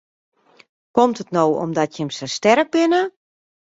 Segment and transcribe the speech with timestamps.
[0.99, 3.01] Komt it no omdat jim sa sterk binne?